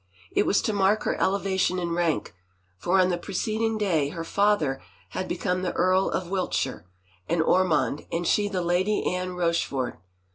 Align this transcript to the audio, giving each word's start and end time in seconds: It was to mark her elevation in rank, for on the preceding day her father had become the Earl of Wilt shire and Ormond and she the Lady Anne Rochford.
It 0.31 0.47
was 0.47 0.63
to 0.63 0.73
mark 0.73 1.03
her 1.03 1.13
elevation 1.21 1.77
in 1.77 1.91
rank, 1.91 2.33
for 2.79 2.99
on 2.99 3.09
the 3.09 3.19
preceding 3.19 3.77
day 3.77 4.09
her 4.09 4.23
father 4.23 4.81
had 5.09 5.27
become 5.27 5.61
the 5.61 5.73
Earl 5.73 6.09
of 6.09 6.27
Wilt 6.27 6.55
shire 6.55 6.87
and 7.29 7.39
Ormond 7.43 8.07
and 8.11 8.25
she 8.25 8.47
the 8.47 8.63
Lady 8.63 9.03
Anne 9.13 9.33
Rochford. 9.35 9.99